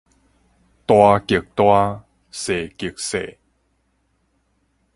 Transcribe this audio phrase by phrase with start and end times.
[0.87, 3.37] 大極大，細極細